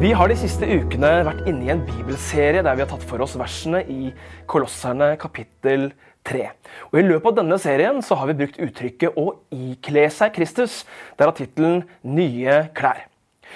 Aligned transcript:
Vi 0.00 0.14
har 0.16 0.30
de 0.30 0.36
siste 0.40 0.64
ukene 0.64 1.08
vært 1.26 1.42
inne 1.50 1.66
i 1.66 1.70
en 1.74 1.82
bibelserie 1.84 2.62
der 2.64 2.76
vi 2.78 2.80
har 2.80 2.88
tatt 2.88 3.02
for 3.04 3.20
oss 3.20 3.34
versene 3.36 3.82
i 3.84 4.14
Kolosserne 4.48 5.10
kapittel 5.20 5.90
3. 6.24 6.46
Og 6.88 6.96
I 6.96 7.02
løpet 7.04 7.28
av 7.28 7.36
denne 7.42 7.58
serien 7.60 8.00
så 8.00 8.16
har 8.16 8.30
vi 8.30 8.38
brukt 8.38 8.56
uttrykket 8.56 9.12
'å 9.12 9.26
ikle 9.52 10.06
seg 10.08 10.32
Kristus', 10.32 10.86
derav 11.20 11.36
tittelen 11.36 11.84
'Nye 12.00 12.72
klær'. 12.72 13.04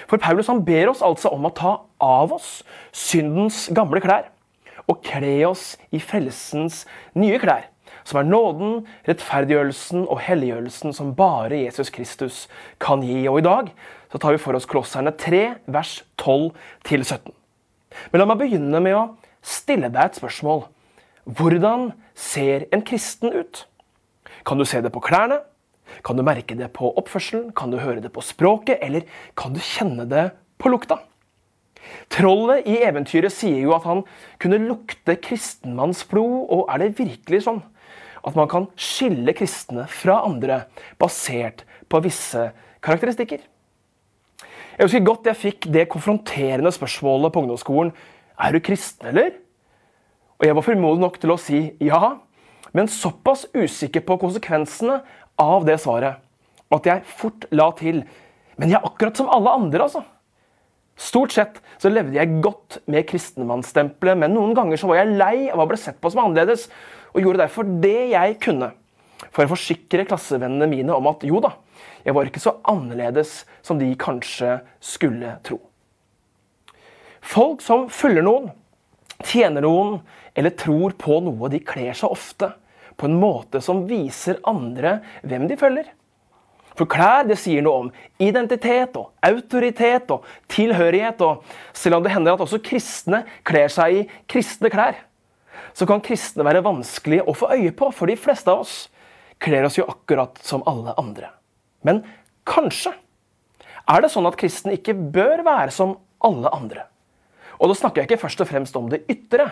For 0.05 0.21
Paulus 0.21 0.45
han 0.45 0.61
ber 0.61 0.93
oss 0.93 1.01
altså 1.01 1.33
om 1.33 1.49
å 1.49 1.55
ta 1.55 1.81
av 1.99 2.31
oss 2.37 2.61
syndens 2.93 3.65
gamle 3.73 3.97
klær 3.99 4.29
og 4.87 5.01
kle 5.01 5.49
oss 5.49 5.77
i 5.89 5.97
frelsens 5.97 6.85
nye 7.15 7.41
klær 7.41 7.65
som 8.05 8.21
er 8.21 8.27
nåden, 8.29 8.83
rettferdiggjørelsen 9.07 10.05
og 10.05 10.21
helliggjørelsen 10.21 10.93
som 10.95 11.15
bare 11.17 11.63
Jesus 11.63 11.89
Kristus 11.93 12.45
kan 12.81 13.03
gi. 13.05 13.23
Og 13.31 13.41
i 13.41 13.45
dag 13.45 13.71
så 14.11 14.21
tar 14.21 14.35
vi 14.35 14.41
for 14.41 14.57
oss 14.57 14.69
Klosserne 14.69 15.13
3, 15.17 15.41
vers 15.73 15.97
12-17. 16.21 17.33
Men 18.11 18.21
la 18.21 18.27
meg 18.29 18.41
begynne 18.43 18.81
med 18.83 18.97
å 18.97 19.05
stille 19.45 19.89
deg 19.89 20.11
et 20.11 20.19
spørsmål. 20.19 20.65
Hvordan 21.25 21.89
ser 22.13 22.67
en 22.75 22.85
kristen 22.85 23.33
ut? 23.33 23.65
Kan 24.45 24.61
du 24.61 24.65
se 24.69 24.81
det 24.85 24.93
på 24.93 25.01
klærne? 25.03 25.41
Kan 26.05 26.17
du 26.17 26.25
merke 26.25 26.57
det 26.57 26.69
på 26.75 26.91
oppførselen? 26.99 27.51
Kan 27.57 27.73
du 27.73 27.79
høre 27.81 28.03
det 28.03 28.13
på 28.13 28.23
språket? 28.25 28.77
Eller 28.85 29.05
kan 29.37 29.53
du 29.55 29.61
kjenne 29.61 30.05
det 30.09 30.29
på 30.61 30.69
lukta? 30.69 30.99
Trollet 32.13 32.65
i 32.69 32.79
eventyret 32.85 33.33
sier 33.33 33.61
jo 33.61 33.73
at 33.75 33.85
han 33.85 34.03
kunne 34.41 34.61
lukte 34.61 35.17
kristenmannsblod, 35.21 36.37
og 36.53 36.69
er 36.73 36.81
det 36.81 36.95
virkelig 36.99 37.43
sånn? 37.45 37.61
At 38.25 38.37
man 38.37 38.49
kan 38.49 38.67
skille 38.79 39.35
kristne 39.37 39.85
fra 39.91 40.21
andre 40.25 40.63
basert 41.01 41.63
på 41.91 42.01
visse 42.05 42.49
karakteristikker. 42.85 43.43
Jeg 44.75 44.83
husker 44.87 45.05
godt 45.07 45.29
jeg 45.29 45.39
fikk 45.39 45.69
det 45.71 45.87
konfronterende 45.91 46.73
spørsmålet 46.73 47.31
på 47.31 47.45
ungdomsskolen 47.45 47.93
er 48.35 48.51
du 48.51 48.59
kristen, 48.59 49.07
eller? 49.13 49.37
Og 50.35 50.49
jeg 50.49 50.57
var 50.57 50.65
frimodig 50.65 50.99
nok 50.99 51.19
til 51.21 51.31
å 51.31 51.39
si 51.39 51.61
ja, 51.79 52.17
men 52.75 52.91
såpass 52.91 53.45
usikker 53.55 54.03
på 54.03 54.17
konsekvensene 54.19 54.99
av 55.39 55.63
det 55.67 55.77
svaret 55.83 56.19
at 56.73 56.87
jeg 56.89 57.05
fort 57.07 57.45
la 57.55 57.69
til 57.77 58.03
men 58.59 58.71
jeg 58.71 58.79
er 58.79 58.87
akkurat 58.87 59.17
som 59.19 59.31
alle 59.31 59.51
andre, 59.51 59.83
altså. 59.83 60.01
Stort 60.95 61.33
sett 61.35 61.57
så 61.81 61.91
levde 61.91 62.15
jeg 62.15 62.39
godt 62.43 62.77
med 62.91 63.03
kristenmannsstempelet, 63.09 64.15
men 64.21 64.31
noen 64.31 64.53
ganger 64.55 64.79
så 64.79 64.87
var 64.87 65.01
jeg 65.01 65.17
lei 65.19 65.49
av 65.51 65.59
å 65.59 65.67
bli 65.67 65.79
sett 65.79 65.99
på 65.99 66.11
som 66.11 66.23
annerledes, 66.23 66.69
og 67.15 67.23
gjorde 67.23 67.45
derfor 67.45 67.67
det 67.83 68.11
jeg 68.11 68.35
kunne 68.43 68.73
for 69.31 69.45
å 69.45 69.51
forsikre 69.51 70.05
klassevennene 70.07 70.67
mine 70.69 70.95
om 70.95 71.07
at 71.07 71.23
jo 71.27 71.39
da, 71.43 71.53
jeg 72.03 72.15
var 72.15 72.27
ikke 72.27 72.43
så 72.43 72.57
annerledes 72.67 73.39
som 73.65 73.79
de 73.79 73.87
kanskje 73.99 74.59
skulle 74.83 75.37
tro. 75.47 75.57
Folk 77.25 77.63
som 77.65 77.87
følger 77.89 78.25
noen, 78.25 78.51
tjener 79.25 79.63
noen 79.65 79.97
eller 80.35 80.53
tror 80.59 80.93
på 80.99 81.21
noe, 81.23 81.49
de 81.49 81.63
kler 81.63 81.95
seg 81.97 82.11
ofte 82.11 82.51
på 82.99 83.07
en 83.09 83.17
måte 83.19 83.61
som 83.63 83.85
viser 83.89 84.41
andre 84.47 84.99
hvem 85.23 85.47
de 85.49 85.57
følger. 85.59 85.87
For 86.75 86.91
klær 86.91 87.23
det 87.23 87.37
sier 87.39 87.63
noe 87.63 87.85
om 87.85 87.91
identitet 88.19 88.97
og 88.99 89.13
autoritet 89.23 90.11
og 90.11 90.25
tilhørighet. 90.51 91.21
og 91.23 91.43
Selv 91.73 91.97
om 91.97 92.03
det 92.03 92.11
hender 92.11 92.35
at 92.35 92.43
også 92.43 92.59
kristne 92.63 93.23
kler 93.47 93.71
seg 93.71 94.01
i 94.01 94.01
kristne 94.31 94.71
klær, 94.71 94.99
så 95.73 95.87
kan 95.89 96.03
kristne 96.03 96.45
være 96.47 96.63
vanskelig 96.65 97.21
å 97.25 97.35
få 97.35 97.51
øye 97.55 97.73
på, 97.75 97.91
for 97.93 98.11
de 98.11 98.17
fleste 98.19 98.51
av 98.51 98.63
oss 98.65 98.85
kler 99.43 99.67
oss 99.67 99.77
jo 99.79 99.87
akkurat 99.91 100.39
som 100.43 100.63
alle 100.69 100.95
andre. 100.99 101.29
Men 101.85 102.03
kanskje 102.47 102.93
er 103.85 104.01
det 104.01 104.11
sånn 104.13 104.27
at 104.29 104.37
kristne 104.39 104.75
ikke 104.77 104.95
bør 104.95 105.43
være 105.45 105.73
som 105.75 105.97
alle 106.25 106.51
andre. 106.55 106.87
Og 107.59 107.71
da 107.71 107.77
snakker 107.77 108.01
jeg 108.01 108.09
ikke 108.09 108.23
først 108.25 108.41
og 108.43 108.49
fremst 108.49 108.77
om 108.79 108.89
det 108.91 109.03
ytre. 109.11 109.49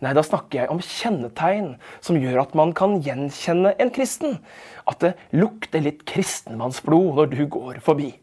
Nei, 0.00 0.14
da 0.16 0.24
snakker 0.24 0.62
jeg 0.62 0.72
om 0.72 0.80
kjennetegn 0.80 1.74
som 2.04 2.18
gjør 2.20 2.40
at 2.42 2.56
man 2.56 2.72
kan 2.76 2.98
gjenkjenne 3.04 3.74
en 3.80 3.92
kristen. 3.92 4.38
At 4.88 5.04
det 5.04 5.14
lukter 5.36 5.84
litt 5.84 6.06
kristenmannsblod 6.08 7.20
når 7.20 7.30
du 7.34 7.44
går 7.52 7.80
forbi. 7.84 8.14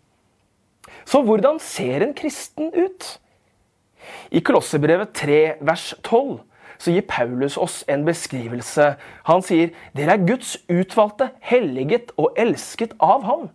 Så 1.08 1.22
hvordan 1.24 1.62
ser 1.64 2.03
en 2.03 2.16
kristen 2.18 2.72
ut? 2.74 3.08
I 4.31 4.41
Kolossebrevet 4.44 5.14
3 5.18 5.40
vers 5.68 5.91
12 6.02 6.40
så 6.78 6.94
gir 6.94 7.06
Paulus 7.10 7.58
oss 7.58 7.82
en 7.90 8.06
beskrivelse. 8.08 8.94
Han 9.30 9.44
sier 9.46 9.74
dere 9.98 10.18
er 10.18 10.26
Guds 10.28 10.56
utvalgte, 10.70 11.32
helliget 11.42 12.14
og 12.18 12.38
elsket 12.40 12.96
av 13.04 13.26
ham. 13.28 13.50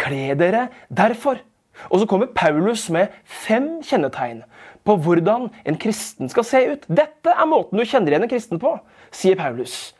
Kle 0.00 0.36
dere 0.38 0.68
derfor. 0.92 1.40
Og 1.90 2.00
så 2.00 2.08
kommer 2.08 2.32
Paulus 2.32 2.88
med 2.92 3.12
fem 3.24 3.78
kjennetegn 3.84 4.42
på 4.86 4.96
hvordan 5.02 5.50
en 5.66 5.78
kristen 5.80 6.30
skal 6.32 6.46
se 6.46 6.62
ut. 6.72 6.88
Dette 6.88 7.32
er 7.32 7.48
måten 7.48 7.78
du 7.78 7.84
kjenner 7.84 8.14
igjen 8.14 8.26
en 8.26 8.32
kristen 8.32 8.62
på, 8.62 8.76
sier 9.14 9.36
Paulus. 9.38 9.92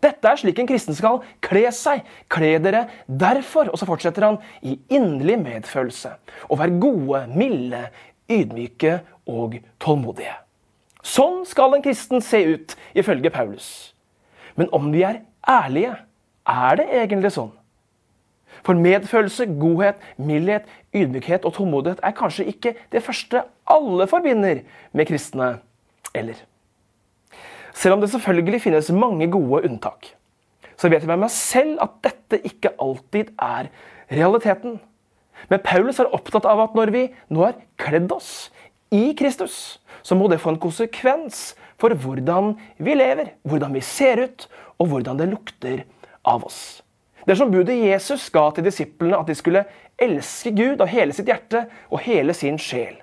Dette 0.00 0.30
er 0.30 0.38
slik 0.40 0.58
en 0.62 0.68
kristen 0.68 0.96
skal 0.96 1.20
kle 1.44 1.66
seg. 1.76 2.06
Kle 2.32 2.54
dere 2.64 2.86
derfor. 3.04 3.68
Og 3.68 3.80
så 3.80 3.88
fortsetter 3.88 4.24
han 4.24 4.38
i 4.64 4.78
inderlig 4.88 5.36
medfølelse. 5.42 6.14
Og 6.48 6.60
vær 6.62 6.72
gode, 6.80 7.26
milde, 7.36 7.82
ydmyke 8.30 9.00
og 9.28 9.58
tålmodige. 9.82 10.32
Sånn 11.06 11.44
skal 11.48 11.74
en 11.74 11.84
kristen 11.84 12.20
se 12.24 12.42
ut, 12.54 12.76
ifølge 12.94 13.32
Paulus. 13.32 13.94
Men 14.56 14.68
om 14.76 14.90
vi 14.92 15.02
er 15.06 15.22
ærlige, 15.48 15.94
er 16.48 16.76
det 16.80 16.86
egentlig 16.92 17.32
sånn? 17.32 17.52
For 18.66 18.76
medfølelse, 18.76 19.46
godhet, 19.60 20.00
mildhet, 20.20 20.66
ydmykhet 20.92 21.46
og 21.48 21.54
tålmodighet 21.56 22.02
er 22.04 22.16
kanskje 22.16 22.48
ikke 22.52 22.74
det 22.92 23.02
første 23.06 23.44
alle 23.70 24.06
forbinder 24.10 24.62
med 24.92 25.08
kristne, 25.08 25.54
eller? 26.14 26.36
Selv 27.72 27.96
om 27.96 28.02
det 28.02 28.10
selvfølgelig 28.12 28.60
finnes 28.60 28.92
mange 28.92 29.30
gode 29.30 29.64
unntak, 29.64 30.12
så 30.76 30.88
vet 30.88 31.04
jeg 31.04 31.08
med 31.08 31.22
meg 31.24 31.32
selv 31.32 31.80
at 31.84 31.96
dette 32.04 32.40
ikke 32.44 32.74
alltid 32.80 33.32
er 33.40 33.70
realiteten. 34.12 34.80
Men 35.48 35.62
Paulus 35.64 36.00
er 36.00 36.12
opptatt 36.12 36.44
av 36.48 36.60
at 36.66 36.76
når 36.76 36.92
vi 36.92 37.06
nå 37.32 37.44
har 37.46 37.60
kledd 37.80 38.12
oss 38.12 38.50
i 38.92 39.14
Kristus, 39.16 39.79
så 40.02 40.16
må 40.16 40.28
det 40.28 40.40
få 40.40 40.54
en 40.54 40.62
konsekvens 40.62 41.50
for 41.80 41.94
hvordan 41.96 42.54
vi 42.78 42.94
lever, 42.94 43.34
hvordan 43.42 43.74
vi 43.74 43.82
ser 43.84 44.24
ut, 44.24 44.46
og 44.80 44.92
hvordan 44.92 45.20
det 45.20 45.28
lukter 45.30 45.84
av 46.24 46.44
oss. 46.44 46.80
Er 47.28 47.36
budet 47.50 47.76
Jesus 47.76 48.30
ga 48.32 48.50
til 48.50 48.64
disiplene, 48.64 49.18
at 49.18 49.28
de 49.28 49.34
skulle 49.36 49.64
elske 50.00 50.50
Gud 50.56 50.80
av 50.80 50.88
hele 50.88 51.12
sitt 51.12 51.28
hjerte 51.28 51.66
og 51.90 52.00
hele 52.06 52.34
sin 52.34 52.58
sjel. 52.58 52.96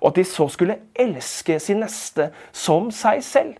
Og 0.00 0.12
at 0.12 0.20
de 0.20 0.24
så 0.28 0.48
skulle 0.52 0.80
elske 0.94 1.58
sin 1.60 1.80
neste 1.80 2.30
som 2.52 2.90
seg 2.92 3.22
selv. 3.24 3.56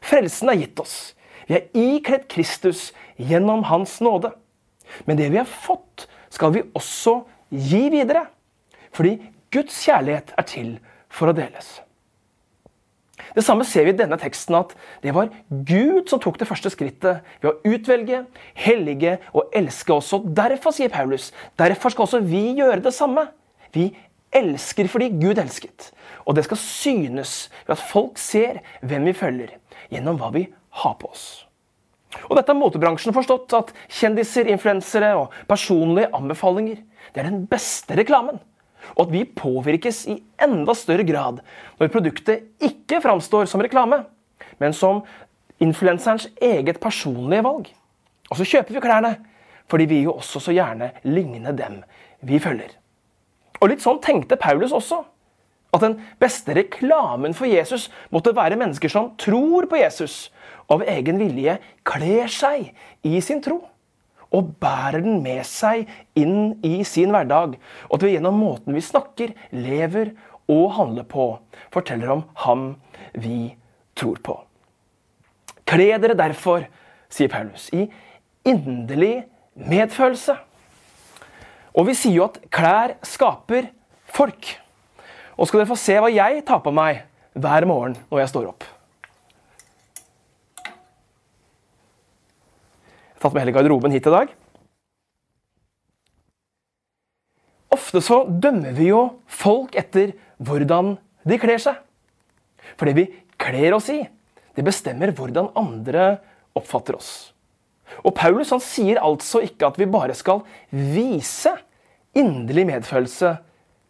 Frelsen 0.00 0.48
er 0.48 0.60
gitt 0.62 0.80
oss. 0.80 1.14
Vi 1.48 1.56
er 1.58 1.66
ikledd 1.74 2.28
Kristus 2.30 2.90
gjennom 3.18 3.64
Hans 3.68 3.98
nåde. 4.00 4.30
Men 5.06 5.18
det 5.18 5.30
vi 5.32 5.40
har 5.40 5.48
fått, 5.48 6.06
skal 6.30 6.54
vi 6.54 6.62
også 6.74 7.20
gi 7.50 7.88
videre. 7.90 8.28
Fordi 8.94 9.16
Guds 9.50 9.76
kjærlighet 9.84 10.32
er 10.38 10.46
til 10.46 10.70
for 11.10 11.30
å 11.30 11.36
deles. 11.36 11.78
Det 13.34 13.44
samme 13.46 13.66
ser 13.68 13.86
vi 13.86 13.92
i 13.92 13.98
denne 13.98 14.18
teksten, 14.18 14.56
at 14.58 14.72
det 15.04 15.12
var 15.14 15.30
Gud 15.48 16.08
som 16.10 16.20
tok 16.22 16.38
det 16.40 16.48
første 16.48 16.72
skrittet 16.72 17.26
ved 17.42 17.50
å 17.50 17.74
utvelge, 17.74 18.24
hellige 18.58 19.18
og 19.30 19.52
elske 19.56 19.94
oss. 19.94 20.10
Og 20.16 20.30
derfor, 20.34 20.74
sier 20.74 20.90
Paulus, 20.92 21.30
derfor 21.60 21.94
skal 21.94 22.08
også 22.08 22.22
vi 22.26 22.56
gjøre 22.58 22.82
det 22.84 22.94
samme. 22.96 23.28
Vi 23.74 23.90
elsker 24.34 24.90
fordi 24.90 25.10
Gud 25.20 25.38
elsket. 25.42 25.90
Og 26.26 26.34
det 26.38 26.46
skal 26.46 26.60
synes 26.62 27.34
ved 27.66 27.76
at 27.76 27.86
folk 27.92 28.18
ser 28.20 28.62
hvem 28.82 29.10
vi 29.10 29.16
følger, 29.16 29.54
gjennom 29.92 30.18
hva 30.20 30.32
vi 30.34 30.48
har 30.82 30.98
på 30.98 31.10
oss. 31.12 31.28
Og 32.26 32.34
dette 32.34 32.50
har 32.50 32.58
motebransjen 32.58 33.14
forstått, 33.14 33.52
at 33.54 33.70
kjendiser, 34.00 34.48
influensere 34.50 35.12
og 35.18 35.34
personlige 35.50 36.10
anbefalinger 36.16 36.80
det 37.14 37.22
er 37.22 37.30
den 37.30 37.44
beste 37.50 37.96
reklamen 37.98 38.40
og 38.96 39.06
at 39.06 39.12
vi 39.14 39.24
påvirkes 39.24 40.04
i 40.12 40.18
enda 40.42 40.74
større 40.76 41.06
grad 41.08 41.40
når 41.80 41.92
produktet 41.92 42.48
ikke 42.62 43.00
framstår 43.04 43.48
som 43.50 43.62
reklame, 43.64 44.02
men 44.60 44.76
som 44.76 45.02
influenserens 45.60 46.28
eget 46.40 46.80
personlige 46.80 47.44
valg. 47.44 47.70
Og 48.30 48.38
så 48.38 48.46
kjøper 48.46 48.76
vi 48.76 48.84
klærne, 48.84 49.14
fordi 49.70 49.86
vi 49.90 50.02
jo 50.04 50.16
også 50.18 50.42
så 50.42 50.54
gjerne 50.54 50.92
ligner 51.06 51.56
dem 51.56 51.80
vi 52.26 52.40
følger. 52.42 52.72
Og 53.60 53.70
litt 53.70 53.82
sånn 53.84 54.00
tenkte 54.02 54.40
Paulus 54.40 54.72
også. 54.72 55.02
At 55.70 55.84
den 55.84 56.00
beste 56.18 56.54
reklamen 56.56 57.34
for 57.36 57.46
Jesus 57.46 57.86
måtte 58.10 58.34
være 58.34 58.58
mennesker 58.58 58.90
som 58.90 59.12
tror 59.20 59.68
på 59.70 59.78
Jesus, 59.78 60.32
og 60.66 60.80
av 60.80 60.88
egen 60.96 61.20
vilje 61.20 61.58
kler 61.86 62.30
seg 62.30 62.72
i 63.06 63.20
sin 63.22 63.42
tro 63.44 63.60
og 64.30 64.52
bærer 64.62 65.02
den 65.02 65.22
med 65.24 65.42
seg 65.48 65.88
inn 66.18 66.54
i 66.66 66.82
sin 66.86 67.10
hverdag. 67.14 67.56
Og 67.88 67.96
at 67.98 68.06
vi 68.06 68.14
gjennom 68.14 68.38
måten 68.38 68.76
vi 68.76 68.84
snakker, 68.84 69.34
lever 69.50 70.14
og 70.50 70.70
handler 70.76 71.06
på, 71.06 71.32
forteller 71.74 72.14
om 72.14 72.22
ham 72.44 72.64
vi 73.14 73.54
tror 73.98 74.20
på. 74.24 74.36
Kle 75.70 75.92
dere 76.02 76.18
derfor, 76.18 76.66
sier 77.10 77.30
Paulus, 77.30 77.68
i 77.74 77.86
inderlig 78.46 79.24
medfølelse. 79.54 80.34
Og 81.78 81.86
vi 81.86 81.94
sier 81.94 82.16
jo 82.18 82.26
at 82.26 82.40
klær 82.50 82.96
skaper 83.06 83.70
folk. 84.10 84.56
Og 85.38 85.46
skal 85.46 85.62
dere 85.62 85.70
få 85.70 85.78
se 85.78 85.96
hva 86.02 86.10
jeg 86.10 86.42
tar 86.48 86.62
på 86.64 86.74
meg 86.74 87.04
hver 87.38 87.66
morgen 87.68 87.94
når 88.10 88.24
jeg 88.24 88.32
står 88.32 88.50
opp. 88.50 88.66
Jeg 93.09 93.09
har 93.09 93.09
tatt 93.20 93.34
med 93.34 93.44
hele 93.44 93.54
garderoben 93.54 93.92
hit 93.94 94.08
i 94.08 94.14
dag. 94.14 94.32
Ofte 97.70 98.02
så 98.02 98.24
dømmer 98.26 98.74
vi 98.74 98.90
jo 98.90 99.02
folk 99.30 99.76
etter 99.78 100.14
hvordan 100.42 100.96
de 101.28 101.38
kler 101.40 101.60
seg. 101.62 101.76
For 102.74 102.88
det 102.88 102.96
vi 102.96 103.06
kler 103.40 103.76
oss 103.76 103.90
i, 103.92 104.00
det 104.56 104.66
bestemmer 104.66 105.12
hvordan 105.14 105.52
andre 105.58 106.16
oppfatter 106.58 106.98
oss. 106.98 107.10
Og 108.06 108.14
Paulus 108.16 108.52
han 108.54 108.62
sier 108.62 109.00
altså 109.02 109.42
ikke 109.44 109.70
at 109.70 109.78
vi 109.78 109.88
bare 109.90 110.16
skal 110.18 110.42
vise 110.70 111.52
inderlig 112.16 112.66
medfølelse, 112.70 113.34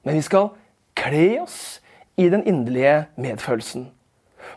men 0.04 0.16
vi 0.16 0.24
skal 0.24 0.50
kle 0.98 1.42
oss 1.42 1.80
i 2.20 2.28
den 2.32 2.44
inderlige 2.48 3.06
medfølelsen. 3.20 3.88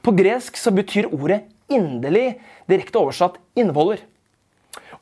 På 0.04 0.12
gresk 0.16 0.58
så 0.60 0.72
betyr 0.72 1.12
ordet 1.12 1.44
'inderlig' 1.69 2.40
direkte 2.68 3.00
oversatt 3.00 3.38
'innvoller'. 3.56 4.04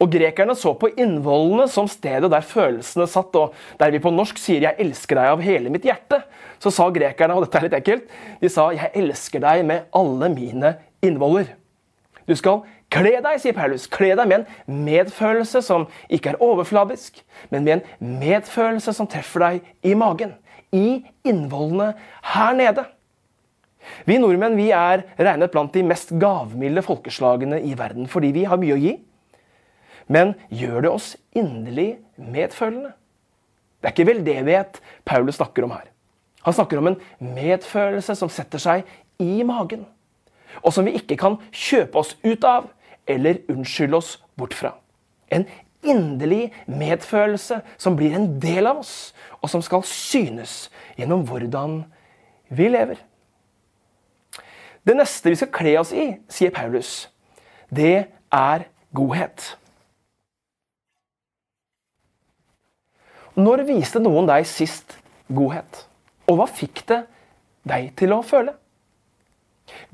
Og 0.02 0.10
Grekerne 0.10 0.56
så 0.58 0.74
på 0.82 0.90
innvollene 0.98 1.68
som 1.70 1.86
stedet 1.90 2.32
der 2.34 2.46
følelsene 2.46 3.06
satt. 3.10 3.36
og 3.38 3.54
Der 3.80 3.92
vi 3.92 4.00
på 4.00 4.10
norsk 4.10 4.38
sier 4.38 4.62
'jeg 4.62 4.76
elsker 4.80 5.16
deg 5.16 5.26
av 5.26 5.42
hele 5.42 5.70
mitt 5.70 5.84
hjerte', 5.84 6.24
så 6.60 6.72
sa 6.72 6.90
grekerne, 6.90 7.36
og 7.36 7.46
dette 7.46 7.58
er 7.58 7.70
litt 7.70 7.80
ekkelt, 7.80 8.04
de 8.42 8.50
sa 8.50 8.72
'jeg 8.72 8.92
elsker 8.96 9.40
deg 9.40 9.66
med 9.66 9.84
alle 9.94 10.30
mine 10.30 10.78
innvoller'. 11.04 11.54
Du 12.28 12.36
skal 12.36 12.64
kle 12.90 13.22
deg, 13.22 13.40
sier 13.40 13.54
Paulus. 13.54 13.88
Kle 13.88 14.16
deg 14.16 14.28
med 14.28 14.40
en 14.40 14.86
medfølelse 14.86 15.62
som 15.62 15.88
ikke 16.10 16.30
er 16.30 16.42
overfladisk, 16.42 17.22
men 17.50 17.64
med 17.64 17.74
en 17.74 18.20
medfølelse 18.20 18.94
som 18.94 19.08
treffer 19.08 19.40
deg 19.40 19.62
i 19.84 19.94
magen. 19.94 20.34
I 20.74 21.04
innvollene 21.24 21.94
her 22.24 22.54
nede. 22.54 22.86
Vi 24.06 24.18
nordmenn 24.18 24.56
vi 24.56 24.70
er 24.72 25.04
regnet 25.20 25.52
blant 25.52 25.74
de 25.74 25.84
mest 25.84 26.14
gavmilde 26.22 26.82
folkeslagene 26.82 27.62
i 27.62 27.74
verden 27.78 28.08
fordi 28.08 28.32
vi 28.32 28.44
har 28.44 28.58
mye 28.58 28.78
å 28.78 28.82
gi. 28.82 28.98
Men 30.12 30.34
gjør 30.52 30.84
det 30.84 30.92
oss 30.92 31.14
inderlig 31.38 32.02
medfølende? 32.20 32.92
Det 33.80 33.90
er 33.90 33.96
ikke 33.96 34.10
veldedighet 34.12 34.82
Paulus 35.08 35.40
snakker 35.40 35.66
om 35.66 35.74
her. 35.74 35.88
Han 36.46 36.54
snakker 36.58 36.82
om 36.82 36.92
en 36.92 37.00
medfølelse 37.22 38.16
som 38.18 38.30
setter 38.34 38.62
seg 38.62 38.86
i 39.22 39.42
magen, 39.46 39.86
og 40.62 40.74
som 40.74 40.86
vi 40.86 40.98
ikke 40.98 41.18
kan 41.22 41.38
kjøpe 41.54 42.02
oss 42.02 42.16
ut 42.26 42.46
av 42.46 42.70
eller 43.10 43.42
unnskylde 43.50 43.98
oss 43.98 44.16
bort 44.38 44.56
fra. 44.58 44.74
En 45.32 45.46
inderlig 45.82 46.52
medfølelse 46.68 47.62
som 47.78 47.96
blir 47.98 48.16
en 48.18 48.28
del 48.42 48.70
av 48.70 48.82
oss, 48.82 49.14
og 49.42 49.50
som 49.50 49.64
skal 49.66 49.86
synes 49.88 50.70
gjennom 50.98 51.24
hvordan 51.30 51.82
vi 52.50 52.70
lever. 52.74 53.00
Det 54.86 54.98
neste 54.98 55.30
vi 55.30 55.38
skal 55.38 55.54
kle 55.54 55.78
oss 55.82 55.94
i, 55.94 56.12
sier 56.30 56.54
Paulus, 56.54 57.06
det 57.70 58.10
er 58.34 58.66
godhet. 58.98 59.56
Når 63.40 63.64
viste 63.68 64.02
noen 64.04 64.28
deg 64.28 64.48
sist 64.50 64.98
godhet? 65.32 65.86
Og 66.28 66.40
hva 66.40 66.48
fikk 66.50 66.84
det 66.90 67.04
deg 67.68 67.92
til 68.00 68.16
å 68.16 68.24
føle? 68.26 68.56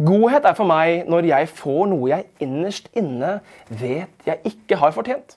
Godhet 0.01 0.45
er 0.49 0.55
for 0.57 0.69
meg 0.69 1.09
når 1.09 1.27
jeg 1.29 1.49
får 1.59 1.83
noe 1.91 2.09
jeg 2.09 2.25
innerst 2.43 2.89
inne 2.97 3.37
vet 3.69 4.25
jeg 4.25 4.41
ikke 4.49 4.79
har 4.81 4.95
fortjent. 4.95 5.35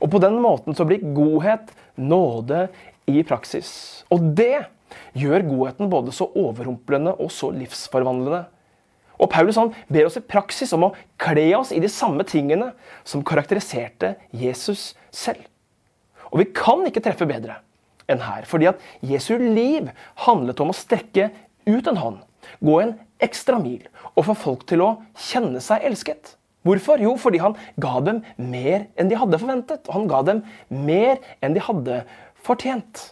Og 0.00 0.08
på 0.12 0.20
den 0.22 0.38
måten 0.40 0.76
så 0.76 0.86
blir 0.88 1.04
godhet 1.16 1.72
nåde 2.00 2.68
i 3.10 3.24
praksis. 3.26 4.04
Og 4.12 4.32
det 4.38 4.64
gjør 5.18 5.44
godheten 5.46 5.90
både 5.92 6.14
så 6.14 6.28
overrumplende 6.38 7.14
og 7.18 7.30
så 7.34 7.50
livsforvandlende. 7.54 8.44
Og 9.20 9.28
Paulus 9.28 9.58
han 9.60 9.74
ber 9.92 10.08
oss 10.08 10.16
i 10.16 10.24
praksis 10.24 10.72
om 10.72 10.88
å 10.88 10.94
kle 11.20 11.50
oss 11.58 11.74
i 11.76 11.82
de 11.82 11.90
samme 11.92 12.24
tingene 12.28 12.72
som 13.04 13.24
karakteriserte 13.26 14.14
Jesus 14.32 14.94
selv. 15.12 15.42
Og 16.30 16.42
vi 16.42 16.48
kan 16.54 16.82
ikke 16.88 17.02
treffe 17.04 17.28
bedre 17.28 17.60
enn 18.10 18.22
her, 18.24 18.46
fordi 18.48 18.66
at 18.70 18.80
Jesu 19.06 19.36
liv 19.38 19.90
handlet 20.24 20.60
om 20.62 20.72
å 20.72 20.76
strekke 20.76 21.28
ut 21.68 21.86
en 21.90 22.00
hånd, 22.00 22.18
gå 22.64 22.80
en 22.82 22.96
ekstra 23.22 23.60
mil 23.62 23.84
og 24.16 24.26
få 24.26 24.36
folk 24.38 24.66
til 24.68 24.82
å 24.82 24.90
kjenne 25.28 25.62
seg 25.62 25.84
elsket. 25.86 26.34
Hvorfor? 26.66 27.00
Jo, 27.00 27.14
fordi 27.16 27.40
han 27.40 27.54
ga 27.80 28.00
dem 28.04 28.20
mer 28.36 28.84
enn 29.00 29.08
de 29.08 29.16
hadde 29.16 29.38
forventet. 29.40 29.86
Og 29.88 29.96
han 29.96 30.10
ga 30.10 30.20
dem 30.28 30.42
mer 30.68 31.16
enn 31.40 31.56
de 31.56 31.62
hadde 31.64 32.02
fortjent. 32.44 33.06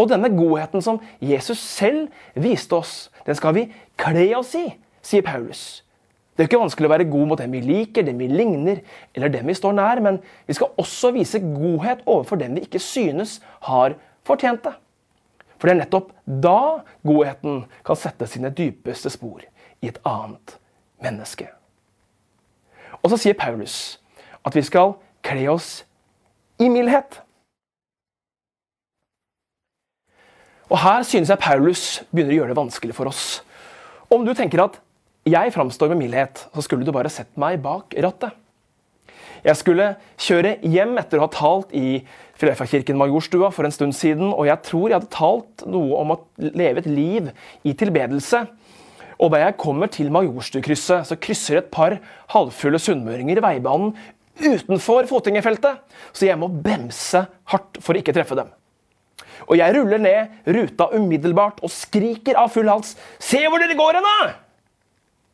Og 0.00 0.08
denne 0.10 0.32
godheten 0.34 0.82
som 0.82 0.98
Jesus 1.22 1.60
selv 1.62 2.10
viste 2.34 2.74
oss, 2.74 3.10
den 3.26 3.38
skal 3.38 3.54
vi 3.54 3.68
kle 4.00 4.26
oss 4.38 4.54
i, 4.58 4.64
sier 5.04 5.22
Paulus. 5.26 5.84
Det 6.32 6.40
er 6.40 6.48
ikke 6.48 6.62
vanskelig 6.62 6.88
å 6.88 6.92
være 6.94 7.10
god 7.12 7.28
mot 7.28 7.40
dem 7.40 7.52
vi 7.52 7.60
liker, 7.60 8.06
dem 8.06 8.20
vi 8.22 8.28
ligner, 8.30 8.80
eller 9.12 9.32
dem 9.32 9.50
vi 9.50 9.56
står 9.56 9.74
nær, 9.76 10.00
men 10.00 10.20
vi 10.48 10.56
skal 10.56 10.72
også 10.80 11.10
vise 11.12 11.42
godhet 11.44 12.00
overfor 12.06 12.40
dem 12.40 12.56
vi 12.56 12.64
ikke 12.64 12.80
synes 12.80 13.36
har 13.68 13.98
fortjent 14.24 14.64
det. 14.64 14.72
For 15.60 15.68
det 15.68 15.74
er 15.74 15.82
nettopp 15.84 16.08
da 16.42 16.82
godheten 17.06 17.64
kan 17.86 17.98
sette 18.00 18.26
sine 18.26 18.50
dypeste 18.50 19.12
spor 19.12 19.44
i 19.82 19.90
et 19.90 20.00
annet 20.08 20.56
menneske. 21.04 21.50
Og 23.02 23.12
så 23.12 23.18
sier 23.20 23.36
Paulus 23.38 23.98
at 24.42 24.56
vi 24.56 24.64
skal 24.66 24.96
kle 25.22 25.44
oss 25.52 25.82
i 26.62 26.70
mildhet. 26.72 27.20
Og 30.72 30.80
her 30.80 31.04
synes 31.04 31.28
jeg 31.28 31.44
Paulus 31.44 31.82
begynner 32.10 32.32
å 32.32 32.38
gjøre 32.40 32.54
det 32.54 32.58
vanskelig 32.62 32.96
for 32.96 33.10
oss. 33.10 33.42
Om 34.10 34.24
du 34.24 34.32
tenker 34.34 34.64
at 34.64 34.80
jeg 35.28 35.52
framstår 35.54 35.92
med 35.92 36.02
mildhet, 36.02 36.46
så 36.54 36.64
skulle 36.64 36.86
du 36.86 36.94
bare 36.94 37.10
sett 37.12 37.30
meg 37.38 37.60
bak 37.62 37.94
rattet. 38.02 38.34
Jeg 39.42 39.58
skulle 39.58 39.88
kjøre 40.22 40.56
hjem 40.70 40.94
etter 41.00 41.18
å 41.18 41.26
ha 41.26 41.30
talt 41.34 41.72
i 41.74 42.02
Filefa-kirken 42.38 42.98
Majorstua 42.98 43.50
for 43.54 43.66
en 43.66 43.74
stund 43.74 43.94
siden, 43.98 44.30
og 44.30 44.46
jeg 44.46 44.62
tror 44.68 44.88
jeg 44.88 45.00
hadde 45.00 45.14
talt 45.14 45.64
noe 45.66 45.98
om 45.98 46.14
å 46.14 46.18
leve 46.38 46.82
et 46.82 46.90
liv 46.90 47.30
i 47.66 47.74
tilbedelse. 47.78 48.44
Og 49.22 49.30
da 49.34 49.42
jeg 49.44 49.58
kommer 49.58 49.90
til 49.90 50.10
Majorstukrysset, 50.14 51.06
så 51.06 51.18
krysser 51.22 51.60
et 51.60 51.70
par 51.74 51.98
halvfulle 52.34 52.80
sunnmøringer 52.82 53.42
veibanen 53.42 53.94
utenfor 54.42 55.06
fotgjengerfeltet, 55.10 55.82
så 56.14 56.26
jeg 56.26 56.38
må 56.40 56.48
bremse 56.50 57.26
hardt 57.52 57.78
for 57.82 57.94
å 57.94 58.02
ikke 58.02 58.14
treffe 58.16 58.38
dem. 58.38 58.50
Og 59.50 59.58
jeg 59.58 59.74
ruller 59.74 60.02
ned 60.02 60.54
ruta 60.54 60.88
umiddelbart 60.94 61.60
og 61.62 61.70
skriker 61.74 62.38
av 62.38 62.50
full 62.54 62.70
hals 62.70 62.96
'Se 63.18 63.42
hvor 63.46 63.58
dere 63.58 63.78
går 63.78 63.98
hen, 63.98 64.06
da!' 64.06 64.41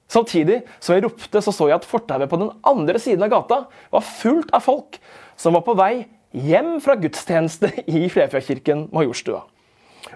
Samtidig 0.08 0.62
som 0.80 0.96
jeg 0.96 1.04
ropte, 1.04 1.42
så 1.44 1.52
så 1.52 1.68
jeg 1.68 1.80
at 1.80 1.88
fortauet 1.88 2.30
på 2.30 2.38
den 2.40 2.52
andre 2.66 3.00
siden 3.02 3.26
av 3.26 3.32
gata 3.32 3.58
var 3.92 4.06
fullt 4.06 4.52
av 4.56 4.64
folk 4.64 4.96
som 5.36 5.56
var 5.56 5.66
på 5.66 5.76
vei 5.78 6.06
hjem 6.32 6.78
fra 6.84 6.96
gudstjeneste 7.00 7.70
i 7.98 8.06
Flefjellkirken 8.12 8.88
Majorstua. 8.94 9.42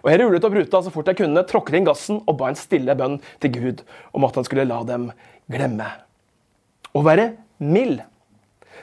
Og 0.01 0.09
Jeg 0.09 0.23
rullet 0.23 0.45
opp 0.47 0.55
ruta 0.57 0.81
så 0.83 0.93
fort 0.95 1.11
jeg 1.11 1.19
kunne, 1.21 1.45
tråkket 1.45 1.77
inn 1.77 1.87
gassen 1.87 2.23
og 2.25 2.39
ba 2.41 2.49
en 2.49 2.59
stille 2.59 2.95
bønn 2.97 3.19
til 3.43 3.53
Gud 3.53 3.83
om 4.17 4.25
at 4.25 4.39
han 4.39 4.47
skulle 4.49 4.67
la 4.69 4.81
dem 4.89 5.11
glemme. 5.53 5.89
Å 6.93 7.03
være 7.05 7.33
mild. 7.61 8.01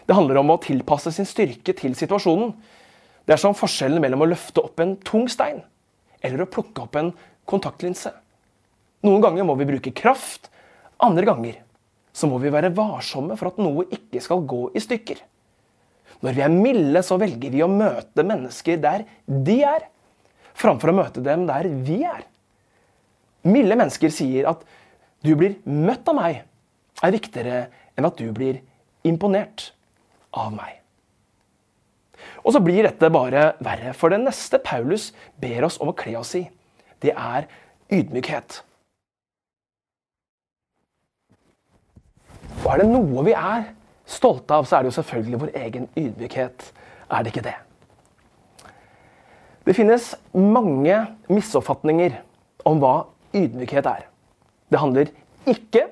Det 0.06 0.18
handler 0.18 0.42
om 0.42 0.54
å 0.54 0.62
tilpasse 0.62 1.12
sin 1.14 1.28
styrke 1.30 1.74
til 1.78 1.96
situasjonen. 1.98 2.54
Det 3.26 3.36
er 3.36 3.42
som 3.42 3.58
forskjellen 3.58 4.02
mellom 4.02 4.26
å 4.26 4.30
løfte 4.30 4.62
opp 4.62 4.82
en 4.82 4.96
tung 5.06 5.28
stein 5.30 5.64
eller 6.26 6.44
å 6.44 6.50
plukke 6.52 6.84
opp 6.84 6.98
en 7.00 7.12
kontaktlinse. 7.50 8.12
Noen 9.06 9.24
ganger 9.24 9.46
må 9.48 9.56
vi 9.60 9.68
bruke 9.70 9.94
kraft, 9.96 10.50
andre 11.04 11.28
ganger 11.28 11.60
så 12.16 12.28
må 12.28 12.40
vi 12.42 12.52
være 12.52 12.74
varsomme 12.76 13.38
for 13.40 13.52
at 13.52 13.60
noe 13.62 13.86
ikke 13.94 14.22
skal 14.24 14.44
gå 14.50 14.66
i 14.76 14.82
stykker. 14.84 15.22
Når 16.26 16.36
vi 16.36 16.44
er 16.44 16.52
milde, 16.52 17.04
så 17.06 17.20
velger 17.22 17.54
vi 17.54 17.62
å 17.64 17.72
møte 17.72 18.26
mennesker 18.28 18.82
der 18.82 19.06
de 19.28 19.62
er, 19.64 19.86
framfor 20.58 20.92
å 20.92 20.98
møte 20.98 21.24
dem 21.24 21.46
der 21.48 21.70
vi 21.86 22.02
er. 22.08 22.26
Milde 23.48 23.78
mennesker 23.80 24.12
sier 24.12 24.50
at 24.52 24.66
du 25.24 25.32
blir 25.40 25.60
møtt 25.64 26.08
av 26.12 26.18
meg, 26.18 26.42
er 27.00 27.16
viktigere 27.16 27.62
enn 27.96 28.08
at 28.08 28.20
du 28.20 28.28
blir 28.36 28.60
imponert 29.08 29.70
av 30.36 30.52
meg. 30.52 30.76
Og 32.44 32.52
så 32.56 32.62
blir 32.64 32.84
dette 32.84 33.12
bare 33.12 33.54
verre, 33.64 33.94
for 33.96 34.12
det 34.12 34.20
neste 34.24 34.60
Paulus 34.64 35.10
ber 35.40 35.68
oss 35.68 35.80
om 35.80 35.92
å 35.92 35.96
kle 35.96 36.18
oss 36.20 36.34
i, 36.40 36.46
det 37.04 37.14
er 37.16 37.48
ydmykhet. 37.96 38.60
Og 42.70 42.76
er 42.76 42.84
det 42.84 42.92
noe 42.92 43.24
vi 43.26 43.32
er 43.34 43.64
stolte 44.06 44.54
av, 44.54 44.68
så 44.70 44.76
er 44.78 44.84
det 44.86 44.92
jo 44.92 44.98
selvfølgelig 45.00 45.38
vår 45.42 45.52
egen 45.58 45.88
ydmykhet. 45.98 46.66
Er 47.10 47.24
det 47.26 47.32
ikke 47.32 47.42
det? 47.48 47.56
Det 49.66 49.74
finnes 49.74 50.12
mange 50.38 51.00
misoppfatninger 51.34 52.20
om 52.70 52.78
hva 52.78 52.92
ydmykhet 53.34 53.90
er. 53.90 54.04
Det 54.70 54.82
handler 54.84 55.10
ikke 55.50 55.88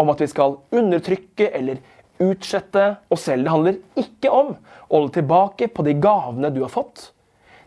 om 0.00 0.14
at 0.14 0.22
vi 0.24 0.30
skal 0.32 0.56
undertrykke 0.72 1.50
eller 1.60 1.84
utslette 2.24 2.86
oss 3.12 3.26
selv. 3.28 3.44
Det 3.44 3.52
handler 3.52 3.78
ikke 4.00 4.32
om 4.32 4.54
å 4.54 4.94
holde 4.94 5.18
tilbake 5.18 5.68
på 5.76 5.84
de 5.84 5.96
gavene 6.00 6.54
du 6.56 6.62
har 6.64 6.72
fått. 6.72 7.10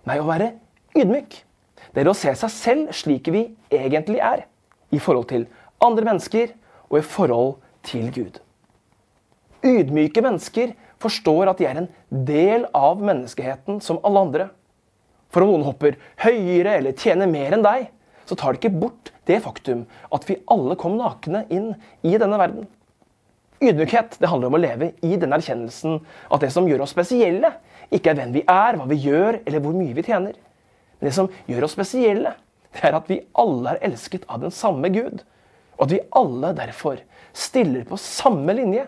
Nei, 0.10 0.18
å 0.18 0.26
være 0.26 0.56
ydmyk. 0.98 1.44
det 1.94 2.02
er 2.02 2.10
å 2.10 2.18
se 2.18 2.34
seg 2.34 2.56
selv 2.58 2.98
slik 2.98 3.30
vi 3.30 3.46
egentlig 3.70 4.18
er. 4.18 4.48
I 4.90 4.98
forhold 4.98 5.30
til 5.30 5.46
andre 5.78 6.10
mennesker 6.10 6.58
og 6.90 6.98
i 7.04 7.06
forhold 7.06 7.58
til 7.86 8.10
Gud. 8.10 8.42
Ydmyke 9.66 10.22
mennesker 10.22 10.74
forstår 11.02 11.52
at 11.52 11.60
de 11.60 11.68
er 11.70 11.82
en 11.82 11.90
del 12.28 12.66
av 12.78 13.02
menneskeheten 13.04 13.82
som 13.84 14.00
alle 14.06 14.24
andre. 14.28 14.48
For 15.34 15.44
om 15.44 15.52
noen 15.52 15.68
hopper 15.68 15.98
høyere 16.24 16.78
eller 16.80 16.98
tjener 16.98 17.30
mer 17.30 17.56
enn 17.58 17.66
deg, 17.66 17.90
så 18.28 18.36
tar 18.36 18.54
det 18.54 18.62
ikke 18.62 18.80
bort 18.82 19.12
det 19.28 19.40
faktum 19.44 19.86
at 20.14 20.26
vi 20.28 20.40
alle 20.52 20.76
kom 20.80 20.98
nakne 21.00 21.46
inn 21.54 21.72
i 22.04 22.16
denne 22.20 22.40
verden. 22.40 22.68
Ydmykhet 23.58 24.20
det 24.22 24.30
handler 24.30 24.52
om 24.52 24.58
å 24.58 24.62
leve 24.62 24.92
i 25.06 25.18
den 25.18 25.34
erkjennelsen 25.34 26.02
at 26.30 26.44
det 26.44 26.52
som 26.54 26.68
gjør 26.70 26.84
oss 26.86 26.94
spesielle, 26.94 27.56
ikke 27.90 28.12
er 28.12 28.20
hvem 28.20 28.36
vi 28.36 28.44
er, 28.44 28.78
hva 28.78 28.86
vi 28.90 29.00
gjør 29.02 29.40
eller 29.40 29.64
hvor 29.64 29.74
mye 29.78 29.96
vi 29.98 30.06
tjener. 30.06 30.36
Men 31.00 31.10
det 31.10 31.16
som 31.16 31.32
gjør 31.50 31.66
oss 31.66 31.74
spesielle, 31.78 32.36
det 32.76 32.84
er 32.86 32.98
at 32.98 33.10
vi 33.10 33.22
alle 33.40 33.74
er 33.74 33.90
elsket 33.90 34.28
av 34.30 34.44
den 34.44 34.54
samme 34.54 34.92
Gud. 34.94 35.24
Og 35.78 35.88
at 35.88 35.94
vi 35.94 36.04
alle 36.20 36.54
derfor 36.58 37.02
stiller 37.38 37.86
på 37.88 37.98
samme 38.02 38.54
linje, 38.58 38.88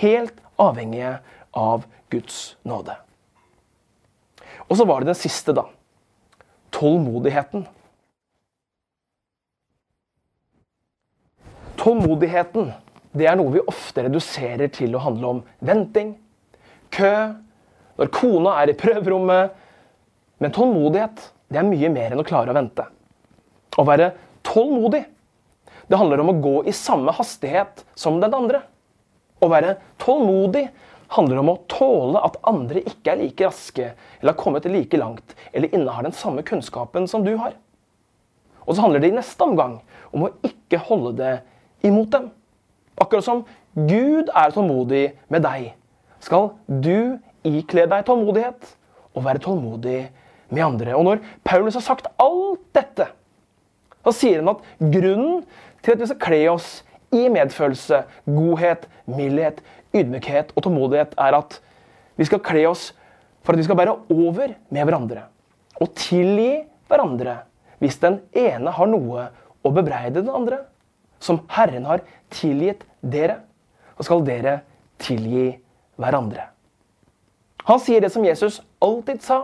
helt 0.00 0.40
avhengige 0.60 1.18
av 1.54 1.84
Guds 2.12 2.56
nåde. 2.62 2.96
Og 4.68 4.78
så 4.78 4.86
var 4.88 5.02
det 5.02 5.12
den 5.12 5.18
siste, 5.18 5.54
da. 5.54 5.66
Tålmodigheten. 6.74 7.66
Tålmodigheten 11.78 12.72
det 13.14 13.28
er 13.30 13.38
noe 13.38 13.52
vi 13.54 13.62
ofte 13.70 14.02
reduserer 14.08 14.70
til 14.74 14.96
å 14.96 15.02
handle 15.04 15.28
om 15.36 15.40
venting, 15.62 16.16
kø, 16.90 17.14
når 17.94 18.10
kona 18.14 18.56
er 18.58 18.72
i 18.72 18.78
prøverommet. 18.78 19.52
Men 20.42 20.54
tålmodighet 20.54 21.22
det 21.52 21.60
er 21.60 21.68
mye 21.68 21.90
mer 21.94 22.14
enn 22.14 22.22
å 22.24 22.26
klare 22.26 22.50
å 22.50 22.56
vente. 22.56 22.88
Å 23.78 23.84
være 23.86 24.10
tålmodig 24.46 25.04
det 25.86 25.98
handler 26.00 26.22
om 26.24 26.32
å 26.32 26.38
gå 26.42 26.54
i 26.66 26.74
samme 26.74 27.12
hastighet 27.14 27.84
som 27.98 28.18
den 28.22 28.34
andre. 28.34 28.64
Å 29.42 29.50
være 29.50 29.76
tålmodig 30.02 30.68
handler 31.14 31.40
om 31.40 31.52
å 31.52 31.58
tåle 31.70 32.22
at 32.26 32.38
andre 32.48 32.82
ikke 32.86 33.12
er 33.12 33.20
like 33.20 33.46
raske 33.46 33.90
eller 33.92 34.32
har 34.32 34.40
kommet 34.40 34.66
like 34.70 34.98
langt 34.98 35.34
eller 35.52 35.74
innehar 35.74 36.06
den 36.06 36.16
samme 36.16 36.44
kunnskapen 36.46 37.08
som 37.10 37.24
du 37.26 37.34
har. 37.40 37.56
Og 38.64 38.74
så 38.76 38.84
handler 38.84 39.02
det 39.02 39.12
i 39.12 39.18
neste 39.18 39.44
omgang 39.44 39.78
om 40.14 40.26
å 40.26 40.32
ikke 40.46 40.80
holde 40.88 41.14
det 41.20 41.34
imot 41.86 42.10
dem. 42.14 42.30
Akkurat 43.00 43.26
som 43.26 43.44
Gud 43.74 44.30
er 44.30 44.54
tålmodig 44.54 45.04
med 45.32 45.44
deg, 45.44 45.72
skal 46.22 46.52
du 46.68 47.18
ikle 47.44 47.88
deg 47.90 48.06
tålmodighet 48.06 48.70
og 49.14 49.26
være 49.26 49.42
tålmodig 49.44 49.98
med 50.54 50.64
andre. 50.64 50.94
Og 50.96 51.04
når 51.06 51.22
Paulus 51.46 51.76
har 51.76 51.84
sagt 51.84 52.08
alt 52.22 52.64
dette, 52.76 53.10
så 54.04 54.14
sier 54.14 54.40
han 54.40 54.54
at 54.54 54.64
grunnen 54.80 55.42
til 55.84 55.94
at 55.94 56.00
vi 56.00 56.08
skal 56.08 56.22
kle 56.22 56.40
oss 56.54 56.68
i 57.14 57.28
medfølelse, 57.32 58.02
godhet, 58.26 58.88
mildhet, 59.06 59.62
ydmykhet 59.94 60.52
og 60.54 60.66
tålmodighet, 60.66 61.14
er 61.18 61.38
at 61.38 61.58
vi 62.18 62.26
skal 62.28 62.42
kle 62.44 62.66
oss 62.70 62.90
for 63.44 63.54
at 63.54 63.60
vi 63.60 63.66
skal 63.66 63.78
bære 63.78 63.96
over 64.10 64.54
med 64.70 64.86
hverandre. 64.86 65.26
Og 65.80 65.94
tilgi 65.98 66.64
hverandre 66.88 67.40
hvis 67.82 67.98
den 68.00 68.20
ene 68.38 68.72
har 68.72 68.88
noe 68.88 69.28
å 69.64 69.72
bebreide 69.74 70.22
den 70.22 70.32
andre 70.32 70.62
som 71.22 71.42
Herren 71.52 71.86
har 71.88 72.04
tilgitt 72.32 72.84
dere, 73.00 73.40
så 73.96 74.08
skal 74.08 74.24
dere 74.26 74.58
tilgi 75.02 75.54
hverandre. 76.00 76.48
Han 77.64 77.80
sier 77.80 78.04
det 78.04 78.12
som 78.12 78.24
Jesus 78.26 78.60
alltid 78.84 79.22
sa. 79.24 79.38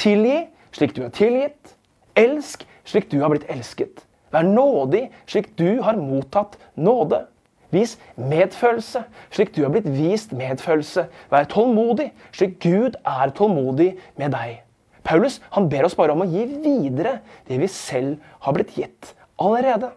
Tilgi 0.00 0.46
slik 0.76 0.94
du 0.96 1.02
er 1.04 1.12
tilgitt. 1.14 1.74
Elsk 2.16 2.64
slik 2.88 3.10
du 3.12 3.18
har 3.20 3.32
blitt 3.32 3.48
elsket. 3.52 4.04
Vær 4.34 4.46
nådig 4.46 5.08
slik 5.28 5.50
du 5.58 5.80
har 5.84 5.98
mottatt 5.98 6.58
nåde. 6.76 7.24
Vis 7.72 7.96
medfølelse 8.16 9.02
slik 9.34 9.52
du 9.56 9.62
har 9.64 9.72
blitt 9.74 9.88
vist 9.92 10.32
medfølelse. 10.36 11.06
Vær 11.32 11.48
tålmodig 11.52 12.10
slik 12.32 12.58
Gud 12.64 12.96
er 13.04 13.34
tålmodig 13.36 13.94
med 14.20 14.32
deg. 14.36 14.62
Paulus 15.04 15.38
han 15.54 15.68
ber 15.72 15.86
oss 15.88 15.96
bare 15.96 16.12
om 16.12 16.24
å 16.24 16.28
gi 16.28 16.44
videre 16.64 17.18
det 17.48 17.60
vi 17.60 17.68
selv 17.72 18.18
har 18.44 18.56
blitt 18.56 18.74
gitt 18.76 19.14
allerede. 19.40 19.92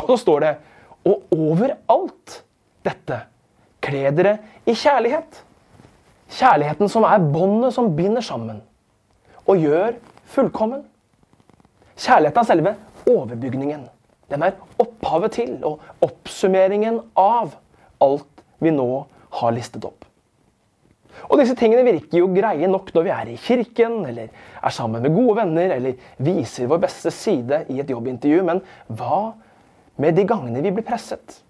Og 0.00 0.12
så 0.12 0.20
står 0.24 0.44
det 0.44 0.56
Og 1.08 1.32
overalt 1.32 2.42
dette 2.84 3.22
kle 3.80 4.10
dere 4.12 4.34
i 4.68 4.74
kjærlighet. 4.76 5.38
Kjærligheten 6.36 6.90
som 6.92 7.06
er 7.08 7.22
båndet 7.24 7.72
som 7.74 7.88
binder 7.96 8.20
sammen 8.20 8.60
og 9.48 9.64
gjør 9.64 9.96
fullkommen. 10.30 10.82
Kjærligheten 11.96 12.42
er 12.42 12.48
selve 12.50 12.74
overbygningen. 13.08 13.86
Den 14.30 14.44
er 14.46 14.58
opphavet 14.80 15.34
til 15.38 15.56
og 15.66 15.82
oppsummeringen 16.04 17.00
av 17.18 17.56
alt 18.02 18.44
vi 18.62 18.72
nå 18.74 18.88
har 19.40 19.56
listet 19.56 19.84
opp. 19.86 20.06
Og 21.28 21.40
disse 21.40 21.56
tingene 21.58 21.84
virker 21.84 22.20
jo 22.22 22.30
greie 22.32 22.68
nok 22.70 22.92
når 22.94 23.04
vi 23.06 23.12
er 23.12 23.30
i 23.32 23.38
kirken, 23.40 24.00
eller 24.08 24.30
er 24.30 24.74
sammen 24.74 25.02
med 25.04 25.14
gode 25.14 25.36
venner, 25.42 25.74
eller 25.74 25.98
viser 26.22 26.70
vår 26.70 26.80
beste 26.86 27.12
side 27.12 27.64
i 27.72 27.80
et 27.82 27.90
jobbintervju. 27.90 28.44
Men 28.46 28.62
hva 28.86 29.34
med 30.00 30.16
de 30.16 30.24
gangene 30.28 30.62
vi 30.64 30.72
blir 30.72 30.86
presset. 30.86 31.40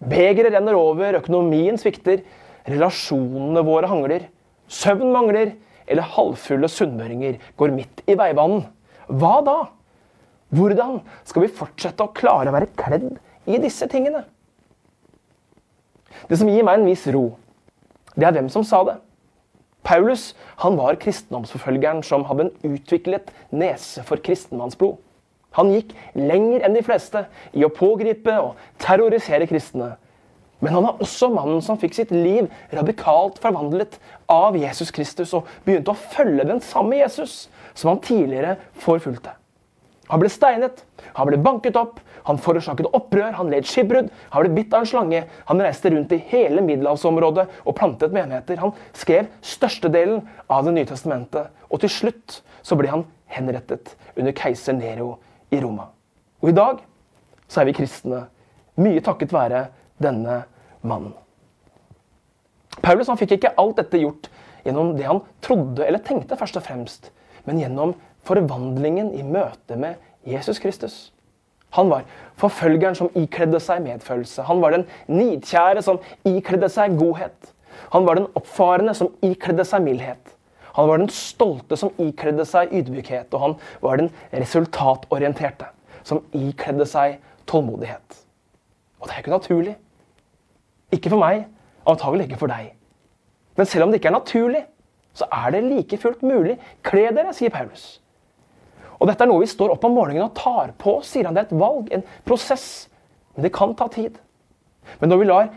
Begeret 0.00 0.54
renner 0.54 0.78
over, 0.78 1.18
økonomien 1.18 1.76
svikter, 1.80 2.22
relasjonene 2.68 3.64
våre 3.66 3.90
hangler, 3.90 4.28
søvn 4.70 5.10
mangler, 5.12 5.56
eller 5.90 6.06
halvfulle 6.14 6.70
sunnmøringer 6.70 7.40
går 7.58 7.74
midt 7.74 8.04
i 8.06 8.14
veibanen. 8.18 8.62
Hva 9.10 9.40
da? 9.44 9.56
Hvordan 10.50 10.98
skal 11.28 11.46
vi 11.46 11.54
fortsette 11.54 12.04
å 12.04 12.12
klare 12.14 12.50
å 12.50 12.54
være 12.54 12.72
kledd 12.78 13.12
i 13.50 13.60
disse 13.62 13.86
tingene? 13.90 14.24
Det 16.26 16.38
som 16.38 16.50
gir 16.50 16.66
meg 16.66 16.80
en 16.80 16.88
viss 16.88 17.06
ro, 17.14 17.30
det 18.16 18.26
er 18.26 18.34
hvem 18.34 18.50
som 18.52 18.66
sa 18.66 18.82
det. 18.88 18.96
Paulus 19.86 20.34
han 20.60 20.76
var 20.76 20.98
kristendomsforfølgeren 21.00 22.02
som 22.04 22.26
hadde 22.28 22.48
en 22.48 22.74
utviklet 22.74 23.30
nese 23.54 24.02
for 24.06 24.20
kristenmannsblod. 24.22 24.98
Han 25.58 25.72
gikk 25.72 25.94
lenger 26.14 26.66
enn 26.66 26.76
de 26.76 26.84
fleste 26.86 27.24
i 27.56 27.64
å 27.66 27.72
pågripe 27.74 28.36
og 28.42 28.58
terrorisere 28.82 29.48
kristne. 29.50 29.94
Men 30.60 30.76
han 30.76 30.84
var 30.84 31.00
også 31.00 31.30
mannen 31.32 31.62
som 31.64 31.78
fikk 31.80 31.96
sitt 31.96 32.12
liv 32.12 32.50
radikalt 32.74 33.40
forvandlet 33.42 33.96
av 34.30 34.58
Jesus 34.60 34.92
Kristus 34.94 35.32
og 35.34 35.48
begynte 35.64 35.94
å 35.94 36.02
følge 36.12 36.44
den 36.46 36.60
samme 36.62 37.00
Jesus 37.00 37.46
som 37.72 37.94
han 37.94 38.02
tidligere 38.04 38.58
forfulgte. 38.84 39.39
Han 40.10 40.20
ble 40.22 40.30
steinet, 40.32 40.82
han 41.14 41.28
ble 41.28 41.38
banket 41.42 41.76
opp, 41.78 42.00
han 42.26 42.38
forårsaket 42.40 42.88
opprør, 42.96 43.32
han 43.38 43.50
led 43.52 43.68
skipbrudd, 43.68 44.10
han 44.32 44.44
ble 44.44 44.52
bitt 44.58 44.74
av 44.74 44.84
en 44.84 44.90
slange. 44.90 45.22
Han 45.48 45.62
reiste 45.62 45.92
rundt 45.92 46.12
i 46.12 46.20
hele 46.32 46.64
middelhavsområdet 46.66 47.46
og 47.64 47.76
plantet 47.78 48.14
menigheter. 48.14 48.60
Han 48.60 48.74
skrev 48.96 49.30
størstedelen 49.42 50.24
av 50.50 50.66
Det 50.66 50.74
nye 50.74 50.88
testamentet. 50.88 51.48
Og 51.70 51.80
til 51.80 51.92
slutt 51.92 52.40
så 52.62 52.76
ble 52.76 52.90
han 52.90 53.06
henrettet 53.30 53.94
under 54.16 54.34
keiser 54.36 54.76
Nero 54.76 55.14
i 55.50 55.60
Roma. 55.62 55.88
Og 56.42 56.50
i 56.50 56.56
dag 56.56 56.82
så 57.50 57.62
er 57.62 57.70
vi 57.70 57.76
kristne, 57.78 58.26
mye 58.80 59.02
takket 59.04 59.32
være 59.34 59.66
denne 60.00 60.42
mannen. 60.82 61.14
Paulus 62.80 63.10
han 63.10 63.18
fikk 63.20 63.36
ikke 63.36 63.54
alt 63.60 63.80
dette 63.80 63.98
gjort 64.00 64.30
gjennom 64.64 64.94
det 64.96 65.08
han 65.08 65.22
trodde 65.44 65.84
eller 65.86 66.02
tenkte, 66.04 66.38
først 66.38 66.60
og 66.60 66.64
fremst, 66.64 67.10
men 67.44 67.60
gjennom 67.60 67.94
forvandlingen 68.26 69.12
i 69.16 69.22
møte 69.26 69.76
med 69.80 70.00
Jesus 70.26 70.58
Kristus. 70.58 71.12
Han 71.76 71.90
var 71.90 72.04
forfølgeren 72.40 72.96
som 72.98 73.10
ikledde 73.14 73.60
seg 73.62 73.82
medfølelse. 73.84 74.42
Han 74.48 74.60
var 74.62 74.74
den 74.74 74.86
nidkjære 75.06 75.82
som 75.86 76.00
ikledde 76.26 76.68
seg 76.72 76.98
godhet. 76.98 77.52
Han 77.94 78.06
var 78.06 78.18
den 78.18 78.26
oppfarende 78.38 78.94
som 78.98 79.12
ikledde 79.24 79.64
seg 79.66 79.84
mildhet. 79.84 80.34
Han 80.74 80.88
var 80.88 81.02
den 81.02 81.10
stolte 81.14 81.78
som 81.78 81.94
ikledde 81.98 82.46
seg 82.46 82.72
ydmykhet, 82.74 83.32
og 83.34 83.40
han 83.42 83.54
var 83.82 84.00
den 84.00 84.10
resultatorienterte 84.32 85.70
som 86.06 86.22
ikledde 86.36 86.86
seg 86.86 87.18
tålmodighet. 87.50 88.18
Og 89.00 89.08
det 89.08 89.14
er 89.14 89.22
ikke 89.24 89.34
naturlig. 89.34 89.76
Ikke 90.94 91.10
for 91.10 91.22
meg, 91.22 91.46
antagelig 91.88 92.28
ikke 92.28 92.42
for 92.42 92.52
deg. 92.52 92.74
Men 93.58 93.66
selv 93.66 93.86
om 93.86 93.90
det 93.90 94.00
ikke 94.00 94.10
er 94.10 94.18
naturlig, 94.18 94.62
så 95.14 95.26
er 95.32 95.50
det 95.54 95.64
like 95.66 95.98
fullt 95.98 96.22
mulig. 96.22 96.56
Kle 96.86 97.08
dere, 97.14 97.34
sier 97.34 97.52
Paulus. 97.54 98.00
Og 99.00 99.08
dette 99.08 99.24
er 99.24 99.30
noe 99.30 99.42
vi 99.42 99.48
står 99.48 99.72
opp 99.74 99.84
om 99.88 99.96
morgenen 99.96 100.26
og 100.28 100.36
tar 100.36 100.74
på 100.78 100.98
oss, 100.98 101.14
sier 101.14 101.26
han. 101.26 101.36
Det 101.36 101.46
er 101.46 101.48
et 101.48 101.60
valg, 101.60 101.88
en 101.90 102.04
prosess. 102.28 102.68
Men 103.34 103.46
det 103.46 103.54
kan 103.56 103.72
ta 103.78 103.88
tid. 103.92 104.18
Men 105.00 105.12
når 105.12 105.22
vi 105.22 105.28
lar 105.30 105.50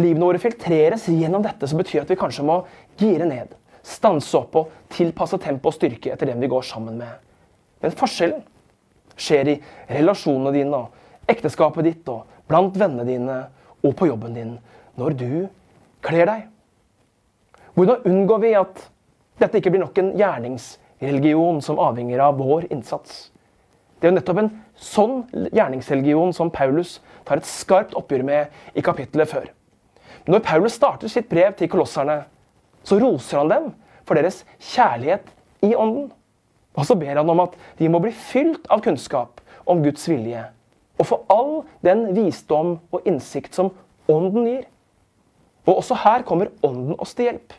livene 0.00 0.24
våre 0.24 0.40
filtreres 0.40 1.06
gjennom 1.12 1.44
dette, 1.44 1.68
så 1.68 1.76
betyr 1.76 2.00
det 2.00 2.06
at 2.06 2.12
vi 2.14 2.20
kanskje 2.20 2.46
må 2.48 2.62
gire 3.00 3.28
ned 3.28 3.52
stanse 3.86 4.34
opp 4.38 4.56
og 4.58 4.72
tilpasse 4.92 5.38
tempo 5.42 5.70
og 5.70 5.76
styrke 5.76 6.12
etter 6.12 6.30
den 6.30 6.42
vi 6.42 6.50
går 6.50 6.64
sammen 6.66 6.98
med. 6.98 7.12
Men 7.82 7.94
forskjellen 7.94 8.42
skjer 9.16 9.52
i 9.52 9.56
relasjonene 9.94 10.52
dine 10.54 10.80
og 10.80 11.30
ekteskapet 11.30 11.86
ditt 11.86 12.10
og 12.10 12.26
blant 12.50 12.76
vennene 12.78 13.06
dine 13.06 13.38
og 13.82 13.94
på 13.98 14.08
jobben 14.10 14.34
din 14.36 14.56
når 14.98 15.16
du 15.20 15.30
kler 16.04 16.28
deg. 16.28 16.44
Hvordan 17.76 18.08
unngår 18.08 18.42
vi 18.42 18.52
at 18.58 18.82
dette 19.40 19.60
ikke 19.60 19.72
blir 19.74 19.84
nok 19.84 19.98
en 20.00 20.14
religion 21.00 21.60
som 21.62 21.80
avhenger 21.82 22.22
av 22.24 22.38
vår 22.40 22.68
innsats. 22.72 23.30
Det 23.96 24.08
er 24.08 24.12
jo 24.12 24.18
nettopp 24.18 24.40
en 24.42 24.52
sånn 24.76 25.16
gjerningsreligion 25.56 26.34
som 26.36 26.52
Paulus 26.52 26.98
tar 27.26 27.40
et 27.40 27.48
skarpt 27.48 27.96
oppgjør 27.96 28.24
med 28.28 28.76
i 28.76 28.84
kapittelet 28.84 29.30
før. 29.30 29.48
Når 30.26 30.42
Paulus 30.44 30.76
starter 30.76 31.10
sitt 31.10 31.28
brev 31.30 31.54
til 31.56 31.70
kolosserne, 31.72 32.24
så 32.86 32.98
roser 33.00 33.40
han 33.40 33.52
dem 33.52 33.72
for 34.06 34.18
deres 34.18 34.42
kjærlighet 34.72 35.28
i 35.64 35.72
ånden. 35.74 36.10
Og 36.76 36.84
så 36.84 36.96
ber 36.98 37.16
han 37.16 37.30
om 37.32 37.40
at 37.46 37.56
de 37.78 37.88
må 37.88 38.00
bli 38.04 38.12
fylt 38.12 38.66
av 38.72 38.82
kunnskap 38.84 39.40
om 39.66 39.82
Guds 39.82 40.04
vilje, 40.08 40.44
og 40.96 41.08
få 41.08 41.18
all 41.32 41.52
den 41.84 42.06
visdom 42.16 42.76
og 42.94 43.08
innsikt 43.08 43.56
som 43.56 43.72
ånden 44.12 44.46
gir. 44.48 44.66
Og 45.66 45.80
også 45.80 45.96
her 46.04 46.24
kommer 46.26 46.52
ånden 46.64 46.94
oss 47.02 47.16
til 47.16 47.30
hjelp. 47.30 47.54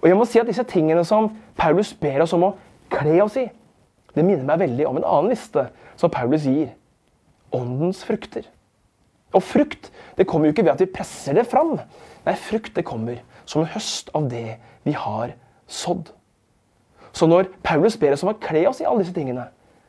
Og 0.00 0.08
jeg 0.08 0.16
må 0.16 0.26
si 0.28 0.40
at 0.40 0.48
disse 0.48 0.64
tingene 0.68 1.02
som 1.06 1.30
Paulus 1.58 1.92
ber 1.98 2.22
oss 2.24 2.34
om 2.36 2.46
å 2.48 2.54
kle 2.92 3.18
oss 3.24 3.36
i, 3.40 3.48
det 4.14 4.24
minner 4.26 4.46
meg 4.46 4.62
veldig 4.62 4.86
om 4.88 4.98
en 4.98 5.06
annen 5.06 5.32
liste 5.34 5.68
som 5.98 6.12
Paulus 6.12 6.46
gir. 6.48 6.72
Åndens 7.54 8.04
frukter. 8.06 8.44
Og 9.34 9.42
frukt 9.42 9.90
det 10.18 10.26
kommer 10.26 10.48
jo 10.48 10.54
ikke 10.54 10.64
ved 10.66 10.74
at 10.74 10.82
vi 10.82 10.90
presser 10.90 11.34
det 11.38 11.46
fram. 11.50 11.76
Nei, 12.26 12.34
frukt 12.38 12.74
det 12.76 12.86
kommer 12.86 13.20
som 13.44 13.62
en 13.62 13.70
høst 13.72 14.10
av 14.14 14.28
det 14.30 14.58
vi 14.86 14.94
har 14.94 15.34
sådd. 15.70 16.10
Så 17.12 17.26
når 17.26 17.50
Paulus 17.66 17.96
ber 17.98 18.14
oss 18.14 18.22
om 18.22 18.32
å 18.32 18.38
kle 18.42 18.64
oss 18.70 18.82
i 18.82 18.86
alle 18.86 19.02
disse 19.02 19.14
tingene, 19.14 19.48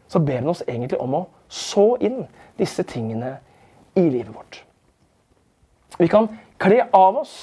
så 0.10 0.20
ber 0.20 0.42
han 0.42 0.52
oss 0.52 0.64
egentlig 0.68 1.00
om 1.02 1.14
å 1.22 1.26
så 1.52 1.94
inn 2.04 2.24
disse 2.60 2.84
tingene 2.88 3.36
i 3.98 4.04
livet 4.08 4.34
vårt. 4.34 4.62
Vi 6.00 6.10
kan 6.10 6.30
kle 6.62 6.86
av 6.96 7.22
oss 7.22 7.36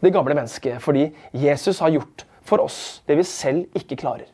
det 0.00 0.12
gamle 0.14 0.36
mennesket 0.36 0.82
fordi 0.82 1.08
Jesus 1.32 1.80
har 1.82 1.92
gjort 1.94 2.24
for 2.46 2.62
oss 2.64 3.02
det 3.08 3.18
vi 3.18 3.26
selv 3.26 3.78
ikke 3.78 3.98
klarer. 4.00 4.28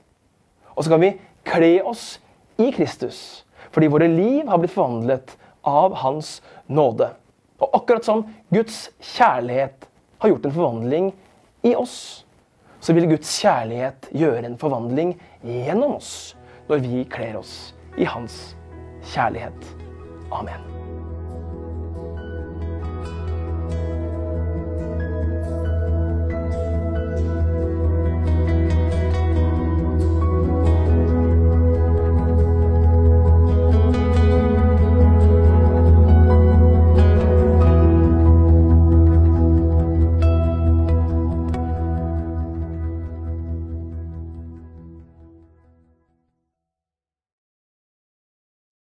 Og 0.75 0.85
så 0.85 0.95
kan 0.95 1.03
vi 1.03 1.15
kle 1.47 1.73
oss 1.87 2.19
i 2.61 2.71
Kristus 2.75 3.45
fordi 3.75 3.91
våre 3.91 4.09
liv 4.11 4.47
har 4.47 4.61
blitt 4.63 4.75
forvandlet 4.75 5.35
av 5.67 5.97
Hans 5.99 6.37
nåde. 6.71 7.09
Og 7.59 7.75
akkurat 7.81 8.07
som 8.07 8.23
Guds 8.55 8.89
kjærlighet 9.01 9.89
har 10.23 10.31
gjort 10.31 10.47
en 10.47 10.55
forvandling 10.55 11.11
i 11.67 11.75
oss, 11.75 12.25
så 12.81 12.95
vil 12.95 13.09
Guds 13.09 13.33
kjærlighet 13.41 14.11
gjøre 14.13 14.45
en 14.45 14.59
forvandling 14.61 15.17
gjennom 15.43 15.97
oss 15.99 16.35
når 16.69 16.85
vi 16.85 17.05
kler 17.11 17.41
oss 17.41 17.75
i 17.97 18.07
Hans 18.09 18.55
kjærlighet. 19.15 19.75
Amen. 20.33 20.84